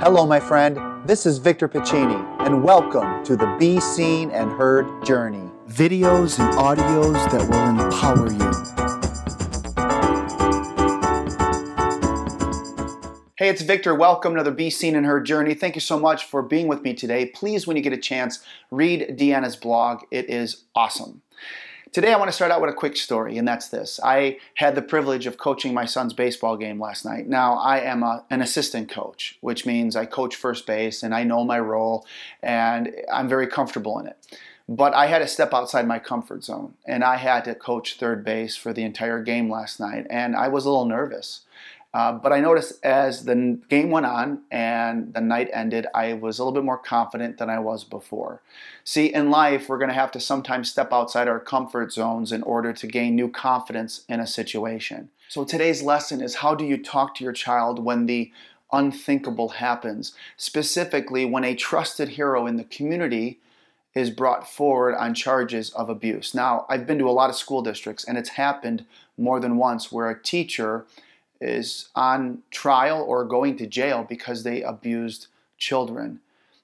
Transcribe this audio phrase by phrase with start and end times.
[0.00, 0.78] Hello, my friend.
[1.04, 5.50] This is Victor Pacini, and welcome to the Be Seen and Heard Journey.
[5.68, 8.52] Videos and audios that will empower you.
[13.36, 13.92] Hey, it's Victor.
[13.92, 15.54] Welcome to the Be Seen and Heard Journey.
[15.54, 17.26] Thank you so much for being with me today.
[17.26, 18.38] Please, when you get a chance,
[18.70, 20.04] read Deanna's blog.
[20.12, 21.22] It is awesome.
[21.92, 23.98] Today, I want to start out with a quick story, and that's this.
[24.02, 27.26] I had the privilege of coaching my son's baseball game last night.
[27.28, 31.24] Now, I am a, an assistant coach, which means I coach first base and I
[31.24, 32.04] know my role,
[32.42, 34.16] and I'm very comfortable in it.
[34.68, 38.22] But I had to step outside my comfort zone, and I had to coach third
[38.22, 41.42] base for the entire game last night, and I was a little nervous.
[41.94, 46.38] Uh, but I noticed as the game went on and the night ended, I was
[46.38, 48.42] a little bit more confident than I was before.
[48.84, 52.42] See, in life, we're going to have to sometimes step outside our comfort zones in
[52.42, 55.08] order to gain new confidence in a situation.
[55.28, 58.32] So today's lesson is how do you talk to your child when the
[58.70, 60.12] unthinkable happens?
[60.36, 63.38] Specifically, when a trusted hero in the community
[63.94, 66.34] is brought forward on charges of abuse.
[66.34, 68.84] Now, I've been to a lot of school districts, and it's happened
[69.16, 70.86] more than once where a teacher
[71.40, 76.20] is on trial or going to jail because they abused children.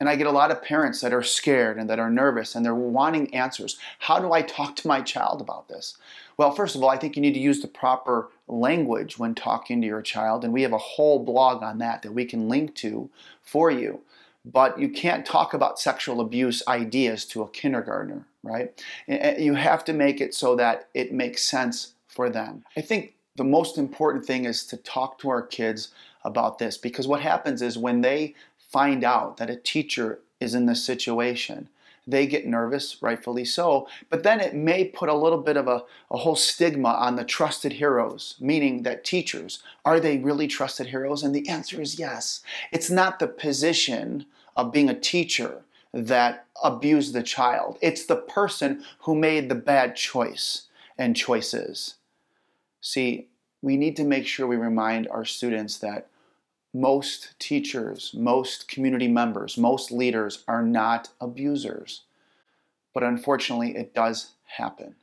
[0.00, 2.64] And I get a lot of parents that are scared and that are nervous and
[2.64, 3.78] they're wanting answers.
[3.98, 5.96] How do I talk to my child about this?
[6.36, 9.80] Well, first of all, I think you need to use the proper language when talking
[9.80, 10.44] to your child.
[10.44, 13.10] And we have a whole blog on that that we can link to
[13.42, 14.00] for you.
[14.44, 18.72] But you can't talk about sexual abuse ideas to a kindergartner, right?
[19.08, 22.64] Eh, eh, you have to make it so that it makes sense for them.
[22.76, 25.88] I think the most important thing is to talk to our kids
[26.24, 30.66] about this because what happens is when they find out that a teacher is in
[30.66, 31.68] this situation,
[32.06, 35.84] they get nervous, rightfully so, but then it may put a little bit of a,
[36.10, 41.22] a whole stigma on the trusted heroes, meaning that teachers, are they really trusted heroes?
[41.22, 42.40] And the answer is yes.
[42.72, 45.62] It's not the position of being a teacher
[45.94, 50.62] that abused the child, it's the person who made the bad choice
[50.98, 51.94] and choices.
[52.80, 53.28] See,
[53.62, 56.06] we need to make sure we remind our students that
[56.72, 62.02] most teachers, most community members, most leaders are not abusers.
[62.94, 64.94] But unfortunately, it does happen.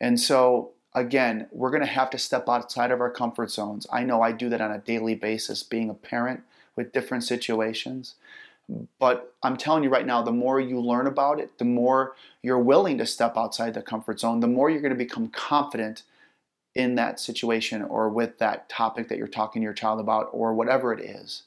[0.00, 3.86] And so, again, we're going to have to step outside of our comfort zones.
[3.92, 6.42] I know I do that on a daily basis, being a parent
[6.74, 8.14] with different situations.
[8.98, 12.58] But I'm telling you right now, the more you learn about it, the more you're
[12.58, 16.02] willing to step outside the comfort zone, the more you're going to become confident
[16.74, 20.54] in that situation or with that topic that you're talking to your child about or
[20.54, 21.42] whatever it is.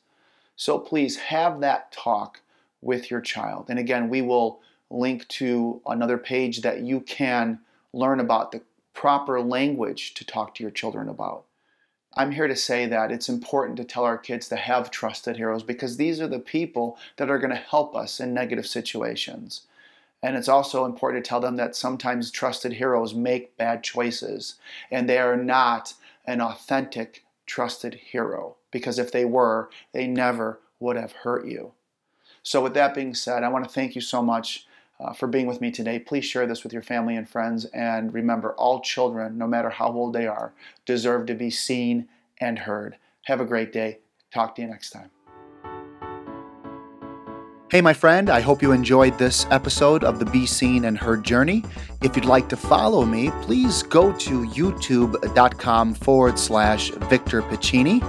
[0.56, 2.42] So please have that talk
[2.82, 3.68] with your child.
[3.70, 7.60] And again, we will link to another page that you can
[7.94, 8.62] learn about the
[8.94, 11.46] proper language to talk to your children about.
[12.16, 15.64] I'm here to say that it's important to tell our kids to have trusted heroes
[15.64, 19.64] because these are the people that are going to help us in negative situations.
[20.24, 24.56] And it's also important to tell them that sometimes trusted heroes make bad choices
[24.90, 25.94] and they are not
[26.26, 31.74] an authentic trusted hero because if they were, they never would have hurt you.
[32.42, 34.66] So, with that being said, I want to thank you so much
[35.00, 36.00] uh, for being with me today.
[36.00, 37.66] Please share this with your family and friends.
[37.66, 40.54] And remember, all children, no matter how old they are,
[40.86, 42.08] deserve to be seen
[42.40, 42.98] and heard.
[43.24, 44.00] Have a great day.
[44.34, 45.10] Talk to you next time.
[47.74, 51.24] Hey, my friend, I hope you enjoyed this episode of the Be Seen and Heard
[51.24, 51.64] Journey.
[52.04, 58.00] If you'd like to follow me, please go to youtube.com forward slash Victor Pacini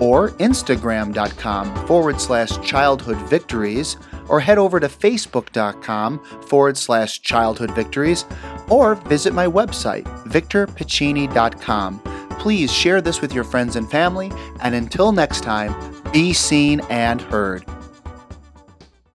[0.00, 3.96] or instagram.com forward slash childhood victories
[4.26, 6.18] or head over to facebook.com
[6.48, 8.24] forward slash childhood victories
[8.68, 12.00] or visit my website, victorpacini.com.
[12.40, 14.32] Please share this with your friends and family,
[14.62, 15.72] and until next time,
[16.10, 17.64] be seen and heard.